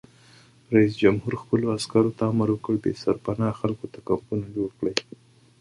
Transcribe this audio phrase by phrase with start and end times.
[0.75, 4.95] رئیس جمهور خپلو عسکرو ته امر وکړ؛ بې سرپناه خلکو ته کمپونه جوړ کړئ!